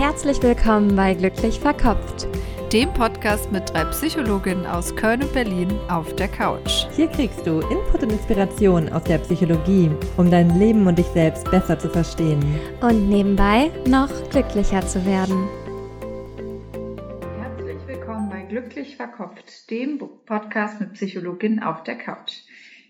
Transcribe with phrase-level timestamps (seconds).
[0.00, 2.26] Herzlich willkommen bei Glücklich Verkopft,
[2.72, 6.86] dem Podcast mit drei Psychologinnen aus Köln und Berlin auf der Couch.
[6.96, 11.50] Hier kriegst du Input und Inspiration aus der Psychologie, um dein Leben und dich selbst
[11.50, 12.42] besser zu verstehen.
[12.80, 15.46] Und nebenbei noch glücklicher zu werden.
[17.38, 22.38] Herzlich willkommen bei Glücklich Verkopft, dem Podcast mit Psychologin auf der Couch.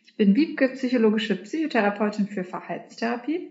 [0.06, 3.50] Ich bin Wiebke, psychologische Psychotherapeutin für Verhaltenstherapie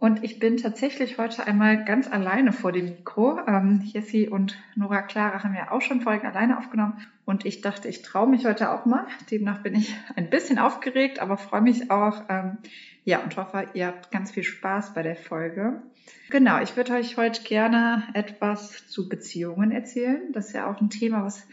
[0.00, 3.40] und ich bin tatsächlich heute einmal ganz alleine vor dem Mikro.
[3.48, 7.04] Ähm, Jessie und Nora Clara haben ja auch schon Folgen alleine aufgenommen.
[7.24, 9.08] Und ich dachte, ich traue mich heute auch mal.
[9.28, 12.22] Demnach bin ich ein bisschen aufgeregt, aber freue mich auch.
[12.28, 12.58] Ähm,
[13.04, 15.82] ja, und hoffe, ihr habt ganz viel Spaß bei der Folge.
[16.30, 20.30] Genau, ich würde euch heute gerne etwas zu Beziehungen erzählen.
[20.30, 21.44] Das ist ja auch ein Thema, was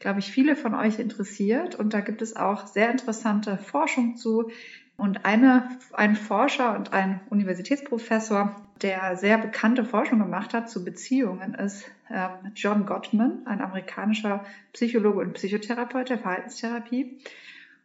[0.00, 1.74] glaube ich, viele von euch interessiert.
[1.74, 4.50] Und da gibt es auch sehr interessante Forschung zu,
[5.00, 11.54] und eine, ein Forscher und ein Universitätsprofessor, der sehr bekannte Forschung gemacht hat zu Beziehungen,
[11.54, 17.18] ist ähm, John Gottman, ein amerikanischer Psychologe und Psychotherapeut der Verhaltenstherapie.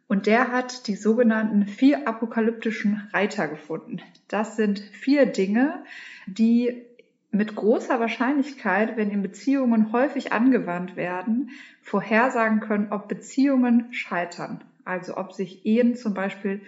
[0.08, 4.02] Und der hat die sogenannten vier apokalyptischen Reiter gefunden.
[4.28, 5.84] Das sind vier Dinge,
[6.28, 6.84] die
[7.32, 14.64] mit großer Wahrscheinlichkeit, wenn in Beziehungen häufig angewandt werden, vorhersagen können, ob Beziehungen scheitern.
[14.84, 16.62] Also ob sich Ehen zum Beispiel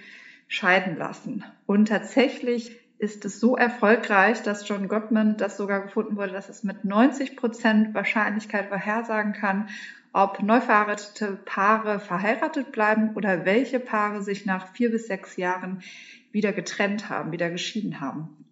[0.48, 1.44] scheiden lassen.
[1.66, 6.64] Und tatsächlich ist es so erfolgreich, dass John Gottman das sogar gefunden wurde, dass es
[6.64, 9.70] mit 90 Prozent Wahrscheinlichkeit vorhersagen kann,
[10.14, 15.84] ob neu verheiratete Paare verheiratet bleiben oder welche Paare sich nach vier bis sechs Jahren
[16.32, 18.46] wieder getrennt haben, wieder geschieden haben.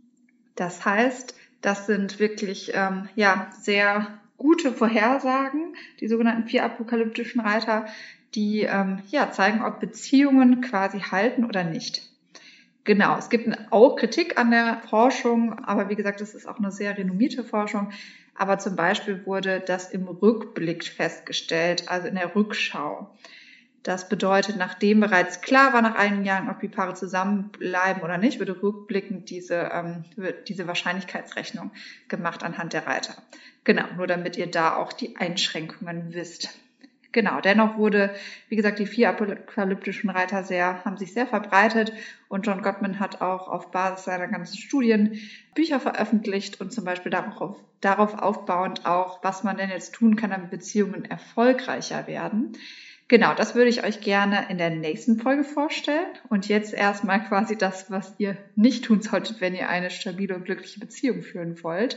[0.56, 7.88] Das heißt, das sind wirklich ähm, ja sehr gute Vorhersagen, die sogenannten vier apokalyptischen Reiter,
[8.36, 12.04] die ähm, ja, zeigen, ob Beziehungen quasi halten oder nicht.
[12.84, 16.72] Genau, es gibt auch Kritik an der Forschung, aber wie gesagt, das ist auch eine
[16.72, 17.92] sehr renommierte Forschung.
[18.36, 23.10] Aber zum Beispiel wurde das im Rückblick festgestellt, also in der Rückschau.
[23.82, 28.40] Das bedeutet, nachdem bereits klar war nach einigen Jahren, ob die Paare zusammenbleiben oder nicht,
[28.40, 30.06] würde rückblickend diese, ähm,
[30.48, 31.72] diese Wahrscheinlichkeitsrechnung
[32.08, 33.16] gemacht anhand der Reiter.
[33.64, 36.50] Genau, nur damit ihr da auch die Einschränkungen wisst.
[37.16, 38.14] Genau, dennoch wurde,
[38.50, 41.94] wie gesagt, die vier apokalyptischen Reiter sehr, haben sich sehr verbreitet
[42.28, 45.18] und John Gottman hat auch auf Basis seiner ganzen Studien
[45.54, 50.32] Bücher veröffentlicht und zum Beispiel darauf, darauf aufbauend auch, was man denn jetzt tun kann,
[50.32, 52.58] damit Beziehungen erfolgreicher werden.
[53.08, 56.10] Genau, das würde ich euch gerne in der nächsten Folge vorstellen.
[56.28, 60.44] Und jetzt erstmal quasi das, was ihr nicht tun solltet, wenn ihr eine stabile und
[60.44, 61.96] glückliche Beziehung führen wollt.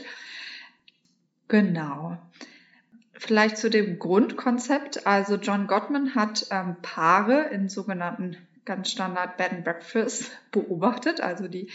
[1.49, 2.17] Genau.
[3.21, 5.05] Vielleicht zu dem Grundkonzept.
[5.05, 11.49] Also John Gottman hat ähm, Paare in sogenannten ganz Standard Bed and Breakfast beobachtet, also
[11.49, 11.69] die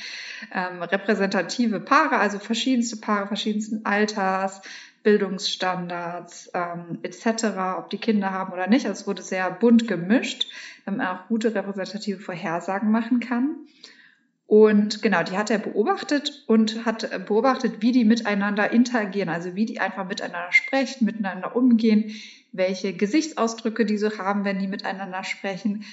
[0.52, 4.62] ähm, repräsentative Paare, also verschiedenste Paare verschiedensten Alters,
[5.02, 7.44] Bildungsstandards ähm, etc.,
[7.76, 8.86] ob die Kinder haben oder nicht.
[8.86, 10.46] Also es wurde sehr bunt gemischt,
[10.86, 13.56] damit man auch gute repräsentative Vorhersagen machen kann.
[14.46, 19.64] Und genau, die hat er beobachtet und hat beobachtet, wie die miteinander interagieren, also wie
[19.64, 22.14] die einfach miteinander sprechen, miteinander umgehen,
[22.52, 25.84] welche Gesichtsausdrücke die so haben, wenn die miteinander sprechen.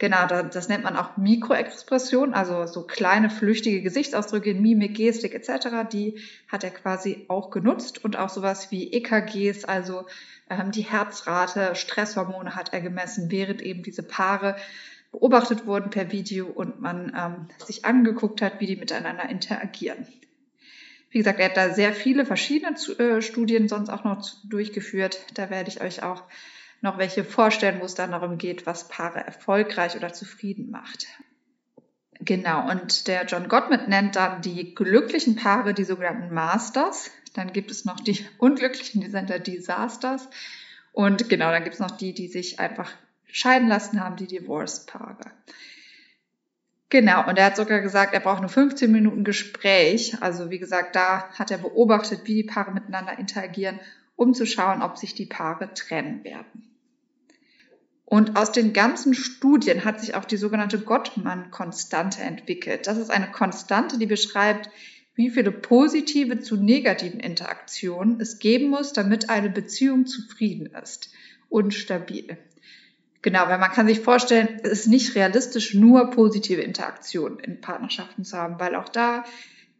[0.00, 6.18] Genau, das nennt man auch Mikroexpression, also so kleine flüchtige Gesichtsausdrücke, Mimik, Gestik etc., die
[6.48, 10.06] hat er quasi auch genutzt und auch sowas wie EKGs, also
[10.48, 14.56] ähm, die Herzrate, Stresshormone hat er gemessen, während eben diese Paare
[15.12, 20.06] beobachtet wurden per Video und man ähm, sich angeguckt hat, wie die miteinander interagieren.
[21.10, 25.18] Wie gesagt, er hat da sehr viele verschiedene äh, Studien sonst auch noch durchgeführt.
[25.34, 26.22] Da werde ich euch auch
[26.80, 31.06] noch welche vorstellen, wo es dann darum geht, was Paare erfolgreich oder zufrieden macht.
[32.20, 37.10] Genau, und der John Gottman nennt dann die glücklichen Paare die sogenannten Masters.
[37.34, 40.28] Dann gibt es noch die unglücklichen, die sind der Disasters.
[40.92, 42.90] Und genau, dann gibt es noch die, die sich einfach
[43.32, 45.32] scheiden lassen haben, die Divorce-Paare.
[46.90, 50.20] Genau, und er hat sogar gesagt, er braucht nur 15 Minuten Gespräch.
[50.20, 53.78] Also wie gesagt, da hat er beobachtet, wie die Paare miteinander interagieren,
[54.16, 56.70] um zu schauen, ob sich die Paare trennen werden.
[58.04, 62.88] Und aus den ganzen Studien hat sich auch die sogenannte Gottmann-Konstante entwickelt.
[62.88, 64.68] Das ist eine Konstante, die beschreibt,
[65.14, 71.12] wie viele positive zu negativen Interaktionen es geben muss, damit eine Beziehung zufrieden ist
[71.48, 72.36] und stabil.
[73.22, 78.24] Genau, weil man kann sich vorstellen, es ist nicht realistisch, nur positive Interaktionen in Partnerschaften
[78.24, 79.24] zu haben, weil auch da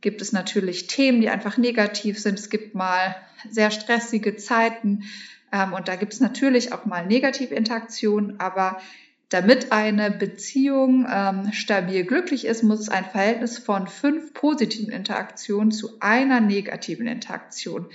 [0.03, 2.39] gibt es natürlich Themen, die einfach negativ sind.
[2.39, 3.17] Es gibt mal
[3.51, 5.05] sehr stressige Zeiten
[5.53, 8.81] ähm, und da gibt es natürlich auch mal negative Interaktionen, aber
[9.31, 15.71] Damit eine Beziehung ähm, stabil glücklich ist, muss es ein Verhältnis von fünf positiven Interaktionen
[15.71, 17.87] zu einer negativen Interaktion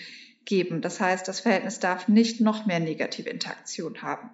[0.45, 0.81] geben.
[0.81, 4.29] Das heißt, das Verhältnis darf nicht noch mehr negative Interaktion haben.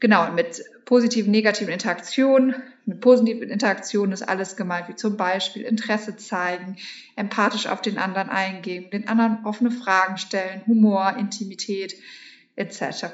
[0.00, 2.54] Genau, mit positiven, negativen Interaktionen,
[2.86, 6.76] mit positiven Interaktionen ist alles gemeint, wie zum Beispiel Interesse zeigen,
[7.16, 11.96] empathisch auf den anderen eingehen, den anderen offene Fragen stellen, Humor, Intimität
[12.54, 13.06] etc.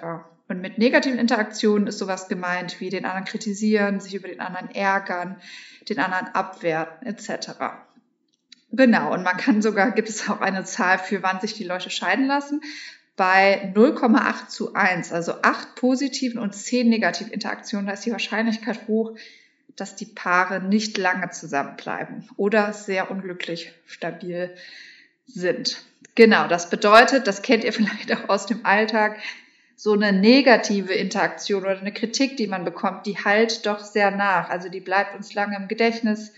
[0.47, 4.71] Und mit negativen Interaktionen ist sowas gemeint wie den anderen kritisieren, sich über den anderen
[4.71, 5.41] ärgern,
[5.89, 7.53] den anderen abwerten etc.
[8.73, 11.91] Genau, und man kann sogar, gibt es auch eine Zahl für, wann sich die Leute
[11.91, 12.61] scheiden lassen,
[13.17, 18.89] bei 0,8 zu 1, also 8 positiven und 10 negativen Interaktionen, da ist die Wahrscheinlichkeit
[18.89, 19.17] hoch,
[19.77, 24.55] dass die Paare nicht lange zusammenbleiben oder sehr unglücklich stabil
[25.27, 25.83] sind.
[26.15, 29.19] Genau, das bedeutet, das kennt ihr vielleicht auch aus dem Alltag,
[29.77, 34.49] so eine negative Interaktion oder eine Kritik, die man bekommt, die halt doch sehr nach.
[34.49, 36.33] Also die bleibt uns lange im Gedächtnis,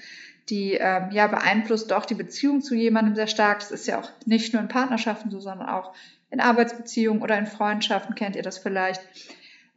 [0.48, 3.60] die ähm, ja beeinflusst doch die Beziehung zu jemandem sehr stark.
[3.60, 5.92] Das ist ja auch nicht nur in Partnerschaften so, sondern auch
[6.30, 9.00] in Arbeitsbeziehungen oder in Freundschaften kennt ihr das vielleicht,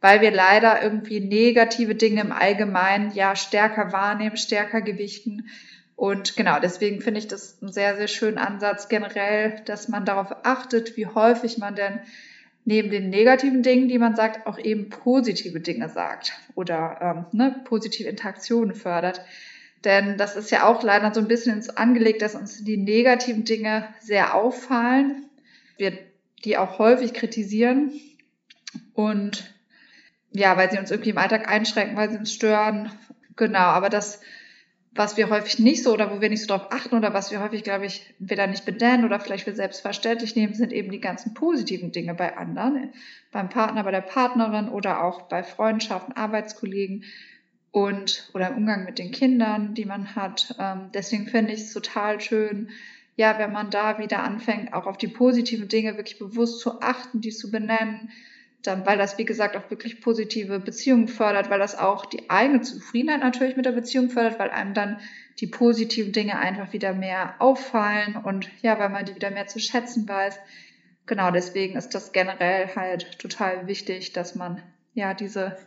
[0.00, 5.48] weil wir leider irgendwie negative Dinge im Allgemeinen ja stärker wahrnehmen, stärker gewichten.
[5.96, 10.34] Und genau, deswegen finde ich das einen sehr, sehr schönen Ansatz generell, dass man darauf
[10.44, 12.00] achtet, wie häufig man denn
[12.64, 17.60] neben den negativen Dingen, die man sagt, auch eben positive Dinge sagt oder ähm, ne,
[17.64, 19.20] positive Interaktionen fördert.
[19.84, 23.44] Denn das ist ja auch leider so ein bisschen ins angelegt, dass uns die negativen
[23.44, 25.26] Dinge sehr auffallen.
[25.78, 25.98] Wir
[26.44, 27.92] die auch häufig kritisieren
[28.94, 29.54] und
[30.32, 32.92] ja, weil sie uns irgendwie im Alltag einschränken, weil sie uns stören.
[33.36, 34.20] Genau, aber das,
[34.92, 37.40] was wir häufig nicht so oder wo wir nicht so drauf achten oder was wir
[37.40, 41.34] häufig, glaube ich, entweder nicht benennen oder vielleicht für selbstverständlich nehmen, sind eben die ganzen
[41.34, 42.92] positiven Dinge bei anderen,
[43.32, 47.04] beim Partner, bei der Partnerin oder auch bei Freundschaften, Arbeitskollegen
[47.72, 50.54] und oder im Umgang mit den Kindern, die man hat.
[50.58, 52.70] Ähm, deswegen finde ich es total schön,
[53.20, 57.20] ja, wenn man da wieder anfängt, auch auf die positiven Dinge wirklich bewusst zu achten,
[57.20, 58.08] die zu benennen,
[58.62, 62.62] dann, weil das, wie gesagt, auch wirklich positive Beziehungen fördert, weil das auch die eigene
[62.62, 65.00] Zufriedenheit natürlich mit der Beziehung fördert, weil einem dann
[65.38, 69.58] die positiven Dinge einfach wieder mehr auffallen und ja, weil man die wieder mehr zu
[69.58, 70.38] schätzen weiß.
[71.04, 74.62] Genau, deswegen ist das generell halt total wichtig, dass man
[74.94, 75.58] ja diese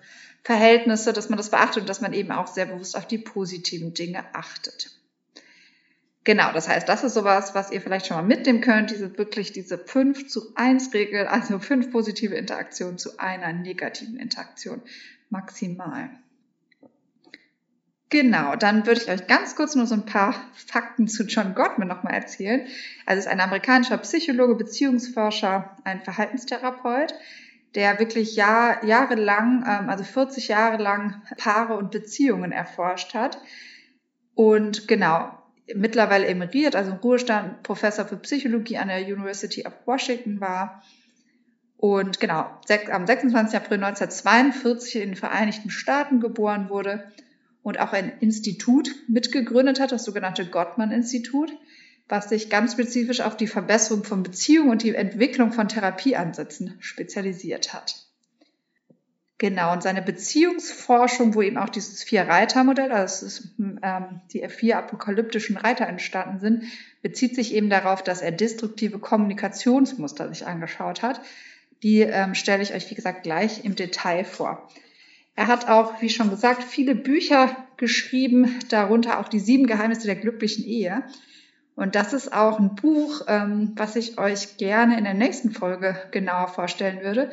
[0.44, 3.94] Verhältnisse, dass man das beachtet und dass man eben auch sehr bewusst auf die positiven
[3.94, 5.03] Dinge achtet.
[6.26, 9.52] Genau, das heißt, das ist sowas, was ihr vielleicht schon mal mitnehmen könnt, diese wirklich
[9.52, 14.82] diese 5 zu 1 Regel, also fünf positive Interaktionen zu einer negativen Interaktion
[15.30, 16.10] maximal.
[18.14, 21.88] Genau, dann würde ich euch ganz kurz nur so ein paar Fakten zu John Gottman
[21.88, 22.68] nochmal erzählen.
[23.08, 27.16] Also ist ein amerikanischer Psychologe, Beziehungsforscher, ein Verhaltenstherapeut,
[27.74, 33.40] der wirklich Jahr, jahrelang, ähm, also 40 Jahre lang Paare und Beziehungen erforscht hat.
[34.36, 35.32] Und genau,
[35.76, 40.84] mittlerweile emeriert, also im Ruhestand, Professor für Psychologie an der University of Washington war.
[41.78, 42.50] Und genau,
[42.92, 43.56] am 26.
[43.56, 47.12] April 1942 in den Vereinigten Staaten geboren wurde
[47.62, 51.52] und auch ein Institut mitgegründet hat, das sogenannte Gottman-Institut,
[52.08, 57.74] was sich ganz spezifisch auf die Verbesserung von Beziehungen und die Entwicklung von Therapieansätzen spezialisiert
[57.74, 57.96] hat.
[59.40, 65.58] Genau, und seine Beziehungsforschung, wo eben auch dieses Vier-Reiter-Modell, also ist, ähm, die vier apokalyptischen
[65.58, 66.64] Reiter entstanden sind,
[67.02, 71.20] bezieht sich eben darauf, dass er destruktive Kommunikationsmuster sich angeschaut hat.
[71.82, 74.70] Die ähm, stelle ich euch, wie gesagt, gleich im Detail vor.
[75.36, 80.16] Er hat auch, wie schon gesagt, viele Bücher geschrieben, darunter auch die sieben Geheimnisse der
[80.16, 81.04] glücklichen Ehe.
[81.76, 85.98] Und das ist auch ein Buch, ähm, was ich euch gerne in der nächsten Folge
[86.12, 87.32] genauer vorstellen würde.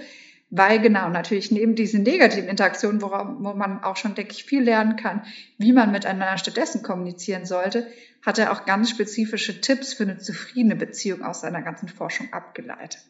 [0.50, 4.96] Weil genau, natürlich neben diesen negativen Interaktionen, wo man auch schon, denke ich, viel lernen
[4.96, 5.22] kann,
[5.58, 7.86] wie man miteinander stattdessen kommunizieren sollte,
[8.26, 13.00] hat er auch ganz spezifische Tipps für eine zufriedene Beziehung aus seiner ganzen Forschung abgeleitet.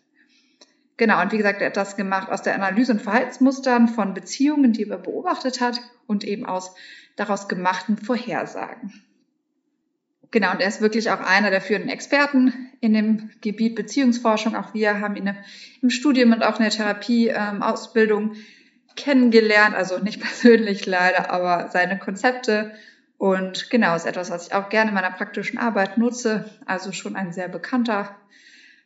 [0.99, 4.75] Genau, und wie gesagt, er hat das gemacht aus der Analyse und Verhaltensmustern von Beziehungen,
[4.75, 6.75] die er beobachtet hat und eben aus
[7.17, 9.03] daraus gemachten Vorhersagen.
[10.31, 14.57] Genau, und er ist wirklich auch einer der führenden Experten in dem Gebiet Beziehungsforschung.
[14.57, 15.35] Auch wir haben ihn
[15.83, 18.45] im Studium und auch in der Therapieausbildung ähm,
[18.97, 19.75] kennengelernt.
[19.75, 22.73] Also nicht persönlich leider, aber seine Konzepte.
[23.19, 26.51] Und genau, ist etwas, was ich auch gerne in meiner praktischen Arbeit nutze.
[26.65, 28.17] Also schon ein sehr bekannter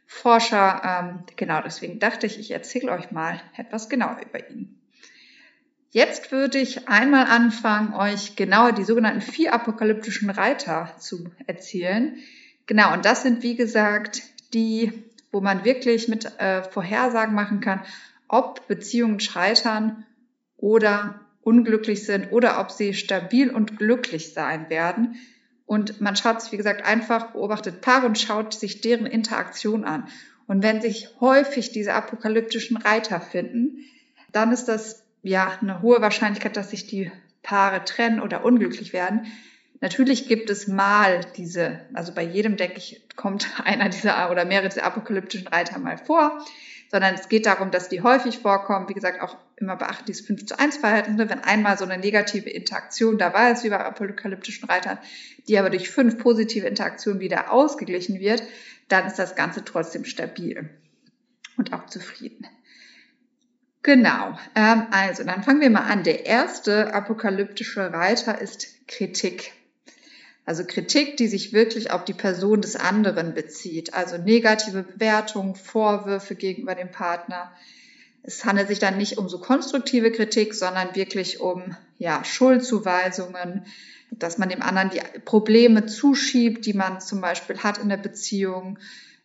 [0.07, 0.83] Forscher.
[0.85, 4.81] Ähm, genau, deswegen dachte ich, ich erzähle euch mal etwas genauer über ihn.
[5.91, 12.17] Jetzt würde ich einmal anfangen, euch genauer die sogenannten vier apokalyptischen Reiter zu erzählen.
[12.67, 14.93] Genau, und das sind, wie gesagt, die,
[15.33, 17.83] wo man wirklich mit äh, Vorhersagen machen kann,
[18.29, 20.05] ob Beziehungen scheitern
[20.57, 25.17] oder unglücklich sind oder ob sie stabil und glücklich sein werden.
[25.67, 30.09] Und man schaut sich, wie gesagt, einfach beobachtet Paare und schaut sich deren Interaktion an.
[30.47, 33.79] Und wenn sich häufig diese apokalyptischen Reiter finden,
[34.33, 37.11] dann ist das ja eine hohe Wahrscheinlichkeit, dass sich die
[37.43, 39.27] Paare trennen oder unglücklich werden.
[39.85, 44.71] Natürlich gibt es mal diese, also bei jedem, denke ich, kommt einer dieser oder mehrere
[44.71, 46.43] dieser apokalyptischen Reiter mal vor,
[46.91, 48.89] sondern es geht darum, dass die häufig vorkommen.
[48.89, 51.19] Wie gesagt, auch immer beachten dieses 5 zu 1 Verhältnis.
[51.19, 54.97] Wenn einmal so eine negative Interaktion dabei ist, wie bei apokalyptischen Reitern,
[55.49, 58.43] die aber durch fünf positive Interaktionen wieder ausgeglichen wird,
[58.89, 60.71] dann ist das Ganze trotzdem stabil
[61.59, 62.47] und auch zufrieden.
[63.83, 66.05] Genau, ähm, also dann fangen wir mal an.
[66.05, 69.53] Der erste apokalyptische Reiter ist Kritik.
[70.47, 73.95] Also Kritik, die sich wirklich auf die Person des anderen bezieht.
[73.95, 77.51] Also negative Bewertungen, Vorwürfe gegenüber dem Partner.
[78.23, 83.65] Es handelt sich dann nicht um so konstruktive Kritik, sondern wirklich um ja, Schuldzuweisungen,
[84.11, 88.79] dass man dem anderen die Probleme zuschiebt, die man zum Beispiel hat in der Beziehung,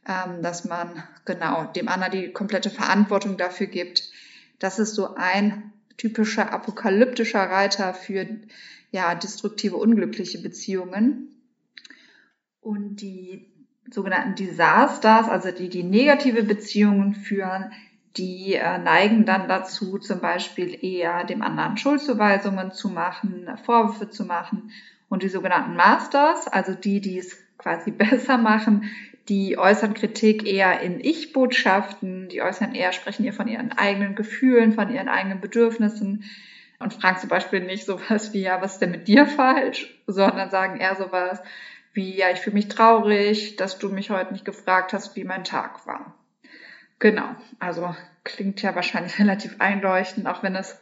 [0.08, 4.10] ähm, dass man genau dem anderen die komplette Verantwortung dafür gibt.
[4.58, 8.26] Das ist so ein typischer apokalyptischer Reiter für
[8.92, 11.28] ja, destruktive, unglückliche Beziehungen.
[12.62, 13.46] Und die
[13.92, 17.72] sogenannten Disasters, also die, die negative Beziehungen führen,
[18.18, 24.26] die äh, neigen dann dazu, zum Beispiel eher dem anderen Schuldzuweisungen zu machen, Vorwürfe zu
[24.26, 24.72] machen.
[25.10, 28.86] Und die sogenannten Masters, also die, die es quasi besser machen,
[29.30, 34.74] die äußern Kritik eher in Ich-Botschaften, die äußern eher, sprechen eher von ihren eigenen Gefühlen,
[34.74, 36.26] von ihren eigenen Bedürfnissen,
[36.80, 40.50] und fragen zum Beispiel nicht sowas wie, ja, was ist denn mit dir falsch, sondern
[40.50, 41.42] sagen eher sowas
[41.94, 45.44] wie, ja, ich fühle mich traurig, dass du mich heute nicht gefragt hast, wie mein
[45.44, 46.16] Tag war.
[47.00, 50.80] Genau, also klingt ja wahrscheinlich relativ einleuchtend, auch wenn es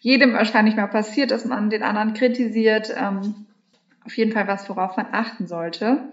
[0.00, 2.92] jedem wahrscheinlich mal passiert, dass man den anderen kritisiert.
[2.96, 3.46] Ähm,
[4.04, 6.12] auf jeden Fall was, worauf man achten sollte.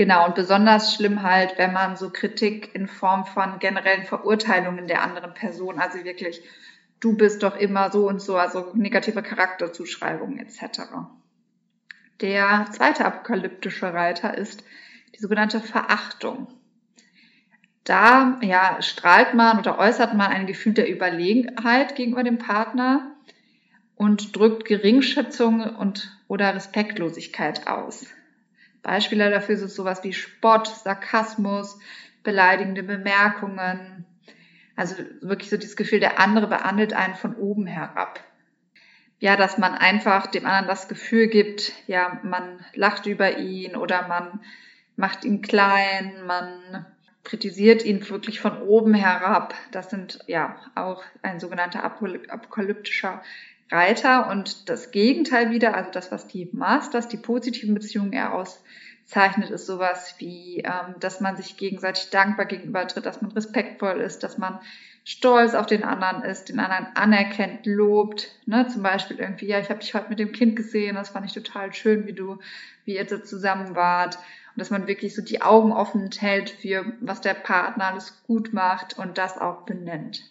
[0.00, 5.02] Genau, und besonders schlimm halt, wenn man so Kritik in Form von generellen Verurteilungen der
[5.02, 6.40] anderen Person, also wirklich
[7.00, 10.84] du bist doch immer so und so, also negative Charakterzuschreibungen etc.
[12.22, 14.64] Der zweite apokalyptische Reiter ist
[15.14, 16.46] die sogenannte Verachtung.
[17.84, 23.16] Da ja, strahlt man oder äußert man ein Gefühl der Überlegenheit gegenüber dem Partner
[23.96, 28.06] und drückt Geringschätzung und oder Respektlosigkeit aus.
[28.82, 31.78] Beispiele dafür sind sowas wie Spott, Sarkasmus,
[32.22, 34.04] beleidigende Bemerkungen,
[34.76, 38.20] also wirklich so dieses Gefühl, der andere behandelt einen von oben herab.
[39.18, 44.08] Ja, dass man einfach dem anderen das Gefühl gibt, ja, man lacht über ihn oder
[44.08, 44.40] man
[44.96, 46.86] macht ihn klein, man
[47.22, 49.54] kritisiert ihn wirklich von oben herab.
[49.72, 53.22] Das sind ja auch ein sogenannter apokalyptischer
[53.70, 59.50] Reiter und das Gegenteil wieder, also das, was die Masters, die positiven Beziehungen eher auszeichnet,
[59.50, 64.38] ist sowas wie, ähm, dass man sich gegenseitig dankbar gegenübertritt, dass man respektvoll ist, dass
[64.38, 64.58] man
[65.04, 68.28] stolz auf den anderen ist, den anderen anerkennt, lobt.
[68.46, 68.66] Ne?
[68.66, 71.32] Zum Beispiel irgendwie, ja, ich habe dich heute mit dem Kind gesehen, das fand ich
[71.32, 72.38] total schön, wie du,
[72.84, 74.16] wie ihr so zusammen wart.
[74.16, 78.52] Und dass man wirklich so die Augen offen hält für, was der Partner alles gut
[78.52, 80.24] macht und das auch benennt.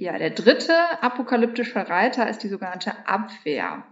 [0.00, 3.82] Ja, der dritte apokalyptische Reiter ist die sogenannte Abwehr.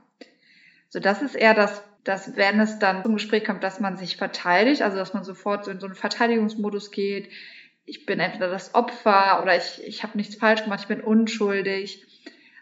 [0.88, 4.16] So, das ist eher das, dass wenn es dann zum Gespräch kommt, dass man sich
[4.16, 7.28] verteidigt, also dass man sofort so in so einen Verteidigungsmodus geht.
[7.86, 12.06] Ich bin entweder das Opfer oder ich, ich habe nichts falsch gemacht, ich bin unschuldig.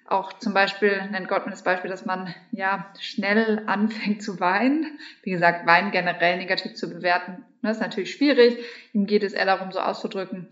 [0.07, 4.99] Auch zum Beispiel nennt Gott mir das Beispiel, dass man ja schnell anfängt zu weinen.
[5.23, 8.57] Wie gesagt, Weinen generell negativ zu bewerten, das ne, ist natürlich schwierig.
[8.95, 10.49] Ihm geht es eher darum, so auszudrücken,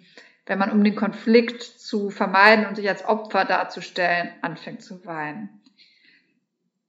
[0.47, 5.61] wenn man um den Konflikt zu vermeiden und sich als Opfer darzustellen, anfängt zu weinen.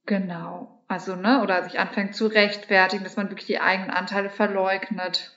[0.06, 0.82] Genau.
[0.86, 5.32] Also, ne, oder sich anfängt zu rechtfertigen, dass man wirklich die eigenen Anteile verleugnet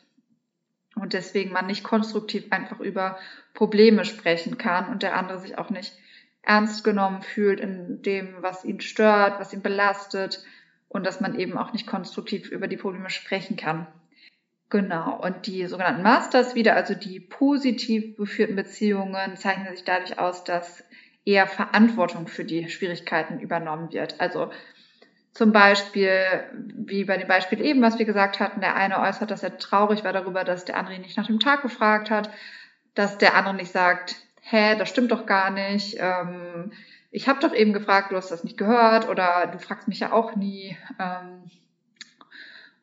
[0.96, 3.18] und deswegen man nicht konstruktiv einfach über
[3.54, 5.94] Probleme sprechen kann und der andere sich auch nicht
[6.42, 10.44] ernst genommen fühlt in dem, was ihn stört, was ihn belastet
[10.90, 13.88] und dass man eben auch nicht konstruktiv über die Probleme sprechen kann.
[14.70, 15.22] Genau.
[15.22, 20.84] Und die sogenannten Masters wieder, also die positiv geführten Beziehungen, zeichnen sich dadurch aus, dass
[21.24, 24.20] eher Verantwortung für die Schwierigkeiten übernommen wird.
[24.20, 24.52] Also
[25.34, 26.22] zum Beispiel,
[26.54, 30.04] wie bei dem Beispiel eben, was wir gesagt hatten, der eine äußert, dass er traurig
[30.04, 32.30] war darüber, dass der andere ihn nicht nach dem Tag gefragt hat,
[32.96, 36.72] dass der andere nicht sagt, hä, das stimmt doch gar nicht, ähm,
[37.12, 40.12] ich habe doch eben gefragt, du hast das nicht gehört oder du fragst mich ja
[40.12, 40.78] auch nie.
[41.00, 41.50] Ähm,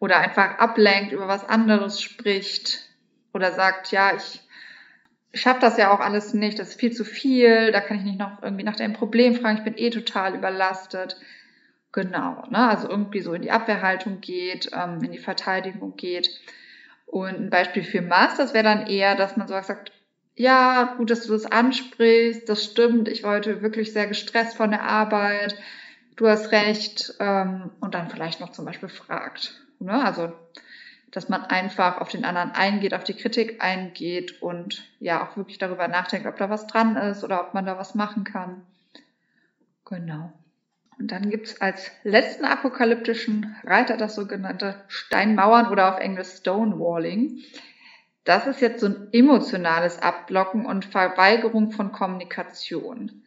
[0.04, 2.90] oder einfach ablenkt, über was anderes spricht
[3.32, 4.42] oder sagt, ja, ich
[5.32, 8.18] schaffe das ja auch alles nicht, das ist viel zu viel, da kann ich nicht
[8.18, 11.16] noch irgendwie nach deinem Problem fragen, ich bin eh total überlastet.
[11.90, 12.68] Genau, ne?
[12.68, 16.28] also irgendwie so in die Abwehrhaltung geht, ähm, in die Verteidigung geht.
[17.06, 19.90] Und ein Beispiel für Masters wäre dann eher, dass man so sagt,
[20.34, 24.70] ja, gut, dass du das ansprichst, das stimmt, ich war heute wirklich sehr gestresst von
[24.70, 25.56] der Arbeit,
[26.16, 29.63] du hast recht, ähm, und dann vielleicht noch zum Beispiel fragt.
[29.84, 30.04] Ne?
[30.04, 30.32] Also,
[31.10, 35.58] dass man einfach auf den anderen eingeht, auf die Kritik eingeht und ja auch wirklich
[35.58, 38.62] darüber nachdenkt, ob da was dran ist oder ob man da was machen kann.
[39.84, 40.32] Genau.
[40.98, 47.42] Und dann gibt's als letzten apokalyptischen Reiter das sogenannte Steinmauern oder auf Englisch Stonewalling.
[48.24, 53.22] Das ist jetzt so ein emotionales Abblocken und Verweigerung von Kommunikation.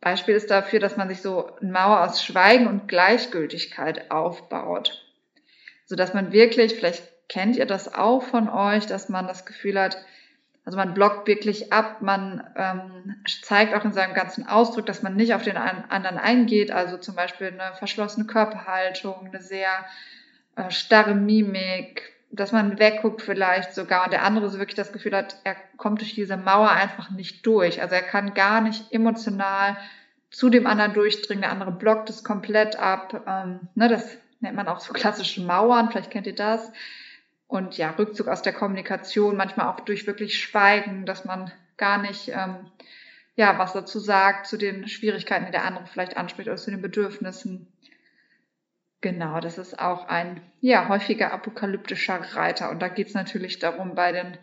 [0.00, 5.03] Beispiel ist dafür, dass man sich so eine Mauer aus Schweigen und Gleichgültigkeit aufbaut.
[5.86, 9.80] So dass man wirklich, vielleicht kennt ihr das auch von euch, dass man das Gefühl
[9.80, 9.98] hat,
[10.64, 15.14] also man blockt wirklich ab, man ähm, zeigt auch in seinem ganzen Ausdruck, dass man
[15.14, 19.68] nicht auf den anderen eingeht, also zum Beispiel eine verschlossene Körperhaltung, eine sehr
[20.56, 25.14] äh, starre Mimik, dass man wegguckt vielleicht sogar und der andere so wirklich das Gefühl
[25.14, 27.82] hat, er kommt durch diese Mauer einfach nicht durch.
[27.82, 29.76] Also er kann gar nicht emotional
[30.30, 33.22] zu dem anderen durchdringen, der andere blockt es komplett ab.
[33.28, 36.72] Ähm, ne, das nennt man auch so klassische Mauern, vielleicht kennt ihr das.
[37.46, 42.28] Und ja, Rückzug aus der Kommunikation, manchmal auch durch wirklich Schweigen, dass man gar nicht
[42.28, 42.70] ähm,
[43.36, 46.82] ja was dazu sagt zu den Schwierigkeiten, die der andere vielleicht anspricht oder zu den
[46.82, 47.66] Bedürfnissen.
[49.00, 52.70] Genau, das ist auch ein ja häufiger apokalyptischer Reiter.
[52.70, 54.38] Und da geht es natürlich darum, bei den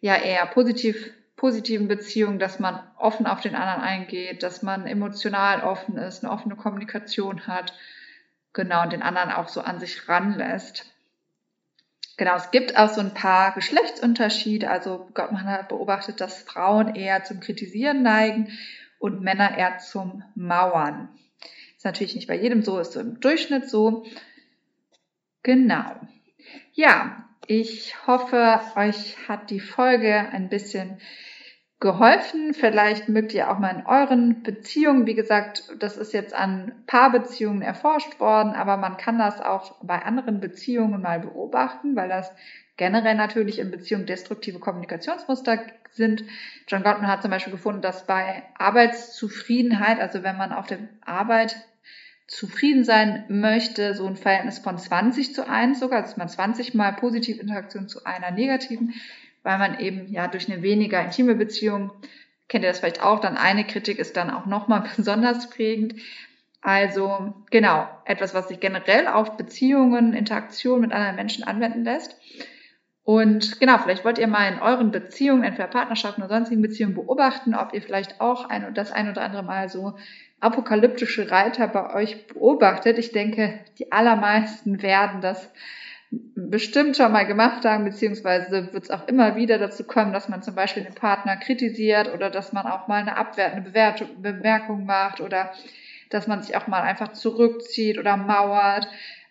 [0.00, 5.62] ja eher positiv positiven Beziehungen, dass man offen auf den anderen eingeht, dass man emotional
[5.62, 7.72] offen ist, eine offene Kommunikation hat,
[8.52, 10.86] genau, und den anderen auch so an sich ranlässt.
[12.16, 14.68] Genau, es gibt auch so ein paar Geschlechtsunterschiede.
[14.68, 18.52] Also man hat beobachtet, dass Frauen eher zum Kritisieren neigen
[18.98, 21.08] und Männer eher zum Mauern.
[21.76, 24.04] Ist natürlich nicht bei jedem so, ist so im Durchschnitt so.
[25.42, 25.96] Genau.
[26.74, 31.00] Ja, ich hoffe, euch hat die Folge ein bisschen
[31.80, 32.52] geholfen.
[32.52, 37.62] Vielleicht mögt ihr auch mal in euren Beziehungen, wie gesagt, das ist jetzt an Paarbeziehungen
[37.62, 42.30] erforscht worden, aber man kann das auch bei anderen Beziehungen mal beobachten, weil das
[42.76, 46.24] generell natürlich in Beziehungen destruktive Kommunikationsmuster sind.
[46.68, 51.56] John Gottman hat zum Beispiel gefunden, dass bei Arbeitszufriedenheit, also wenn man auf der Arbeit
[52.26, 56.92] zufrieden sein möchte, so ein Verhältnis von 20 zu 1 sogar, dass man 20 mal
[56.92, 58.94] positive Interaktion zu einer negativen,
[59.42, 61.92] weil man eben ja durch eine weniger intime Beziehung,
[62.48, 65.94] kennt ihr das vielleicht auch, dann eine Kritik ist dann auch nochmal besonders prägend.
[66.62, 72.16] Also genau, etwas, was sich generell auf Beziehungen, Interaktion mit anderen Menschen anwenden lässt.
[73.02, 77.54] Und genau, vielleicht wollt ihr mal in euren Beziehungen, entweder Partnerschaften oder sonstigen Beziehungen beobachten,
[77.54, 79.96] ob ihr vielleicht auch ein das ein oder andere Mal so
[80.40, 82.98] apokalyptische Reiter bei euch beobachtet.
[82.98, 85.50] Ich denke, die allermeisten werden das
[86.10, 90.42] bestimmt schon mal gemacht haben, beziehungsweise wird es auch immer wieder dazu kommen, dass man
[90.42, 95.20] zum Beispiel den Partner kritisiert oder dass man auch mal eine abwertende Bewertung, Bemerkung macht
[95.20, 95.52] oder
[96.08, 98.88] dass man sich auch mal einfach zurückzieht oder mauert.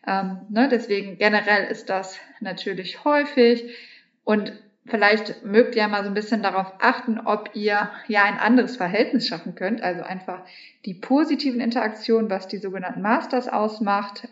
[0.07, 0.69] Ähm, ne?
[0.69, 3.75] Deswegen generell ist das natürlich häufig
[4.23, 4.53] und
[4.85, 9.27] vielleicht mögt ihr mal so ein bisschen darauf achten, ob ihr ja ein anderes Verhältnis
[9.27, 10.45] schaffen könnt, also einfach
[10.85, 14.29] die positiven Interaktionen, was die sogenannten Masters ausmacht,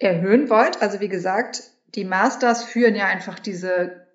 [0.00, 0.82] erhöhen wollt.
[0.82, 1.62] Also wie gesagt,
[1.94, 4.08] die Masters führen ja einfach diese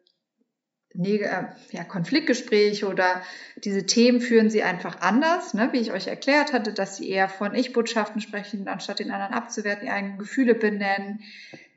[0.98, 3.22] äh, ja, Konfliktgespräche oder
[3.58, 5.70] diese Themen führen sie einfach anders, ne?
[5.72, 9.86] wie ich euch erklärt hatte, dass sie eher von Ich-Botschaften sprechen, anstatt den anderen abzuwerten,
[9.86, 11.22] die eigenen Gefühle benennen,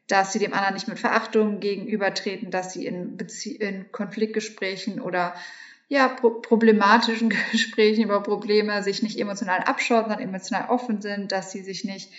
[0.07, 5.35] dass sie dem anderen nicht mit Verachtung gegenübertreten, dass sie in, Bezie in Konfliktgesprächen oder
[5.89, 11.51] ja, pro problematischen Gesprächen über Probleme sich nicht emotional abschotten, sondern emotional offen sind, dass
[11.51, 12.11] sie sich nicht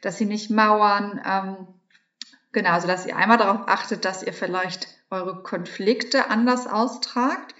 [0.00, 1.20] dass sie nicht mauern.
[1.24, 1.66] Ähm,
[2.52, 7.54] genau, also dass ihr einmal darauf achtet, dass ihr vielleicht eure Konflikte anders austragt.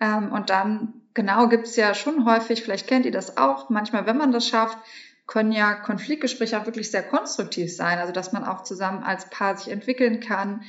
[0.00, 4.18] Ähm, und dann, genau, gibt's ja schon häufig, vielleicht kennt ihr das auch, manchmal, wenn
[4.18, 4.78] man das schafft,
[5.26, 7.98] können ja Konfliktgespräche auch wirklich sehr konstruktiv sein.
[7.98, 10.62] Also dass man auch zusammen als Paar sich entwickeln kann,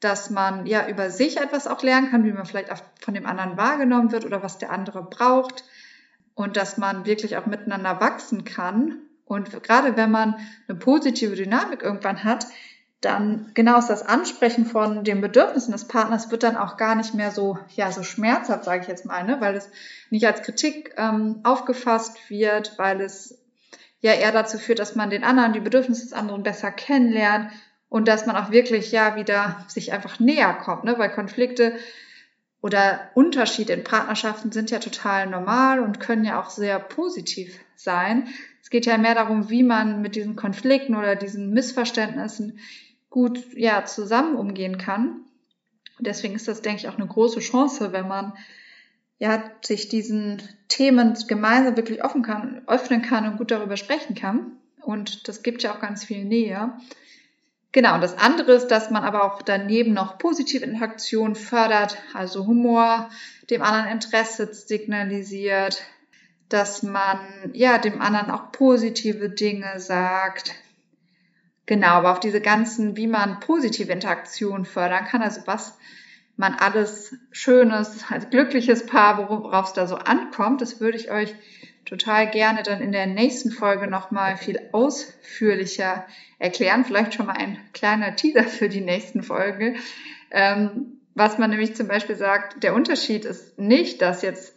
[0.00, 3.26] dass man ja über sich etwas auch lernen kann, wie man vielleicht auch von dem
[3.26, 5.64] anderen wahrgenommen wird oder was der andere braucht.
[6.34, 10.34] Und dass man wirklich auch miteinander wachsen kann und gerade wenn man
[10.66, 12.46] eine positive Dynamik irgendwann hat,
[13.00, 17.14] dann genau ist das Ansprechen von den Bedürfnissen des Partners wird dann auch gar nicht
[17.14, 19.36] mehr so ja so schmerzhaft, sage ich jetzt mal, ne?
[19.40, 19.70] weil es
[20.10, 23.38] nicht als Kritik ähm, aufgefasst wird, weil es
[24.00, 27.52] ja eher dazu führt, dass man den anderen, die Bedürfnisse des anderen besser kennenlernt
[27.88, 30.98] und dass man auch wirklich ja wieder sich einfach näher kommt, ne?
[30.98, 31.74] weil Konflikte
[32.60, 38.28] oder Unterschiede in Partnerschaften sind ja total normal und können ja auch sehr positiv sein.
[38.68, 42.58] Es geht ja mehr darum, wie man mit diesen Konflikten oder diesen Missverständnissen
[43.08, 45.22] gut ja, zusammen umgehen kann.
[45.96, 48.34] Und deswegen ist das, denke ich, auch eine große Chance, wenn man
[49.18, 54.58] ja, sich diesen Themen gemeinsam wirklich offen kann, öffnen kann und gut darüber sprechen kann.
[54.82, 56.74] Und das gibt ja auch ganz viel Nähe.
[57.72, 62.46] Genau, und das andere ist, dass man aber auch daneben noch positive Interaktion fördert, also
[62.46, 63.08] Humor,
[63.48, 65.82] dem anderen Interesse signalisiert,
[66.48, 67.18] dass man
[67.52, 70.54] ja dem anderen auch positive Dinge sagt.
[71.66, 75.76] Genau, aber auf diese ganzen, wie man positive Interaktion fördern kann, also was
[76.36, 81.34] man alles Schönes, als glückliches Paar, worauf es da so ankommt, das würde ich euch
[81.84, 86.06] total gerne dann in der nächsten Folge nochmal viel ausführlicher
[86.38, 86.84] erklären.
[86.84, 89.74] Vielleicht schon mal ein kleiner Teaser für die nächsten Folge.
[90.30, 94.54] Ähm, was man nämlich zum Beispiel sagt, der Unterschied ist nicht, dass jetzt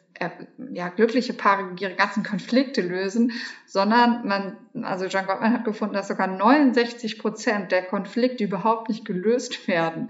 [0.72, 3.32] ja, glückliche Paare ihre ganzen Konflikte lösen,
[3.66, 9.06] sondern man, also John Gottman hat gefunden, dass sogar 69 Prozent der Konflikte überhaupt nicht
[9.06, 10.10] gelöst werden.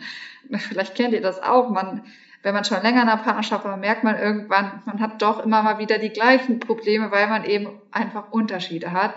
[0.52, 1.70] Vielleicht kennt ihr das auch.
[1.70, 2.04] Man,
[2.44, 5.64] wenn man schon länger in einer Partnerschaft war, merkt man irgendwann, man hat doch immer
[5.64, 9.16] mal wieder die gleichen Probleme, weil man eben einfach Unterschiede hat.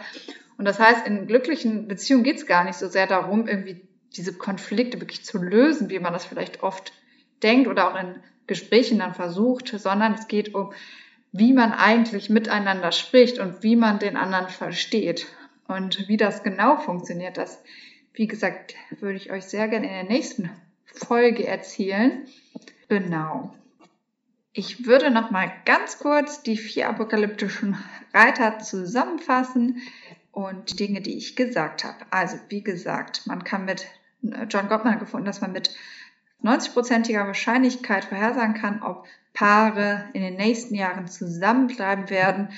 [0.57, 4.35] Und das heißt, in glücklichen Beziehungen geht es gar nicht so sehr darum, irgendwie diese
[4.35, 6.93] Konflikte wirklich zu lösen, wie man das vielleicht oft
[7.43, 10.73] denkt oder auch in Gesprächen dann versucht, sondern es geht um,
[11.33, 15.27] wie man eigentlich miteinander spricht und wie man den anderen versteht.
[15.67, 17.63] Und wie das genau funktioniert, das,
[18.13, 20.51] wie gesagt, würde ich euch sehr gerne in der nächsten
[20.85, 22.27] Folge erzählen.
[22.89, 23.55] Genau.
[24.53, 27.77] Ich würde noch mal ganz kurz die vier apokalyptischen
[28.13, 29.81] Reiter zusammenfassen
[30.31, 32.05] und Dinge, die ich gesagt habe.
[32.11, 33.87] Also, wie gesagt, man kann mit
[34.49, 35.75] John Gottman gefunden, dass man mit
[36.45, 42.51] 90-prozentiger Wahrscheinlichkeit vorhersagen kann, ob Paare in den nächsten Jahren zusammenbleiben werden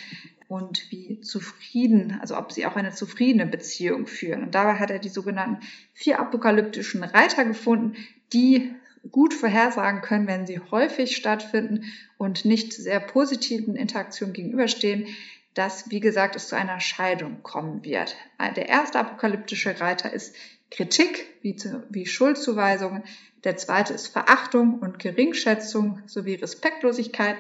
[0.48, 4.44] und wie zufrieden, also ob sie auch eine zufriedene Beziehung führen.
[4.44, 7.96] Und dabei hat er die sogenannten vier apokalyptischen Reiter gefunden,
[8.32, 8.74] die
[9.10, 11.84] gut vorhersagen können, wenn sie häufig stattfinden
[12.18, 15.06] und nicht sehr positiven Interaktionen gegenüberstehen,
[15.54, 18.14] dass, wie gesagt, es zu einer Scheidung kommen wird.
[18.56, 20.36] Der erste apokalyptische Reiter ist
[20.70, 23.04] Kritik wie, zu, wie Schuldzuweisungen.
[23.46, 27.36] Der zweite ist Verachtung und Geringschätzung sowie Respektlosigkeit.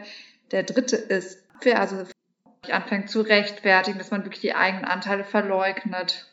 [0.52, 2.06] Der dritte ist Abwehr, also
[2.70, 6.32] anfängt zu rechtfertigen, dass man wirklich die eigenen Anteile verleugnet.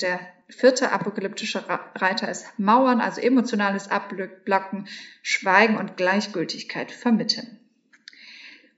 [0.00, 1.62] Der vierte apokalyptische
[1.94, 4.88] Reiter ist Mauern, also emotionales Abblocken,
[5.20, 7.60] Schweigen und Gleichgültigkeit vermitteln.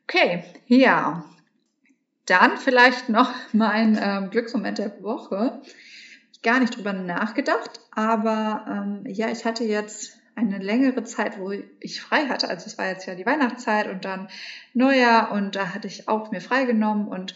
[0.02, 1.24] Okay, ja.
[2.26, 5.62] Dann vielleicht noch mein ähm, Glücksmoment der Woche
[6.42, 12.00] gar nicht drüber nachgedacht, aber ähm, ja, ich hatte jetzt eine längere Zeit, wo ich
[12.00, 12.48] frei hatte.
[12.48, 14.28] Also es war jetzt ja die Weihnachtszeit und dann
[14.72, 17.34] Neujahr und da hatte ich auch mir freigenommen und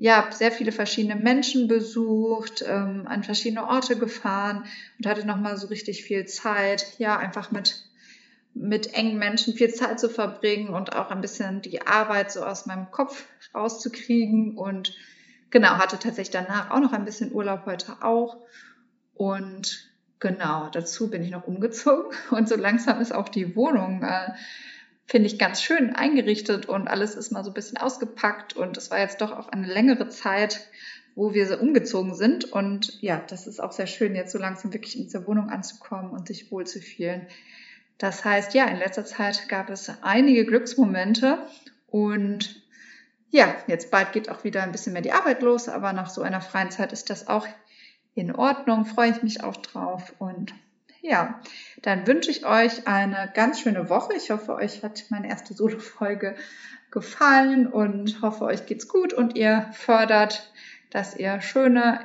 [0.00, 4.64] ja, sehr viele verschiedene Menschen besucht, ähm, an verschiedene Orte gefahren
[4.96, 7.84] und hatte nochmal so richtig viel Zeit, ja, einfach mit,
[8.54, 12.66] mit engen Menschen viel Zeit zu verbringen und auch ein bisschen die Arbeit so aus
[12.66, 14.94] meinem Kopf rauszukriegen und
[15.50, 18.38] genau, hatte tatsächlich danach auch noch ein bisschen Urlaub heute auch.
[19.14, 22.16] Und genau, dazu bin ich noch umgezogen.
[22.30, 24.32] Und so langsam ist auch die Wohnung, äh,
[25.06, 28.54] finde ich, ganz schön eingerichtet und alles ist mal so ein bisschen ausgepackt.
[28.54, 30.68] Und es war jetzt doch auch eine längere Zeit,
[31.14, 32.44] wo wir so umgezogen sind.
[32.52, 36.10] Und ja, das ist auch sehr schön, jetzt so langsam wirklich in dieser Wohnung anzukommen
[36.10, 37.26] und sich wohlzufühlen.
[37.96, 41.38] Das heißt, ja, in letzter Zeit gab es einige Glücksmomente
[41.88, 42.62] und
[43.30, 46.22] ja, jetzt bald geht auch wieder ein bisschen mehr die Arbeit los, aber nach so
[46.22, 47.46] einer freien Zeit ist das auch
[48.14, 50.54] in Ordnung, freue ich mich auch drauf und
[51.00, 51.40] ja,
[51.82, 54.14] dann wünsche ich euch eine ganz schöne Woche.
[54.16, 56.34] Ich hoffe, euch hat meine erste Solo-Folge
[56.90, 60.52] gefallen und hoffe, euch geht's gut und ihr fördert,
[60.90, 62.00] dass ihr schöne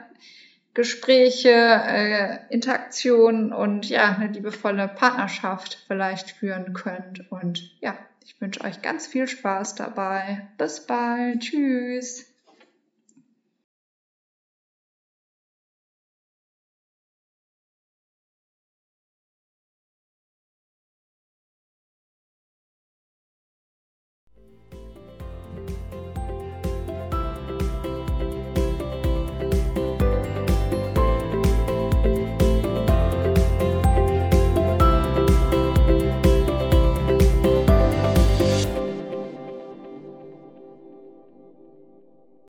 [0.74, 7.32] Gespräche, äh, Interaktionen und ja, eine liebevolle Partnerschaft vielleicht führen könnt.
[7.32, 10.50] Und ja, ich wünsche euch ganz viel Spaß dabei.
[10.58, 11.42] Bis bald.
[11.42, 12.33] Tschüss.